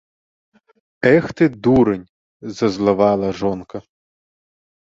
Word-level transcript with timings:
-Эх 1.17 1.25
ты, 1.35 1.49
дурань!- 1.63 2.07
зазлавала 2.57 3.31
жонка 3.43 3.83